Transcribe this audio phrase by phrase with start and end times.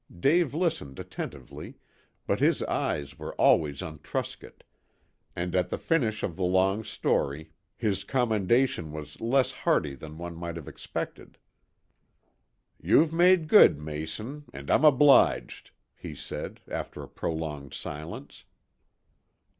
[0.19, 1.75] Dave listened attentively,
[2.25, 4.63] but his eyes were always on Truscott,
[5.35, 10.35] and at the finish of the long story his commendation was less hearty than one
[10.35, 11.37] might have expected.
[12.81, 18.45] "You've made good, Mason, an' I'm obliged," he said, after a prolonged silence.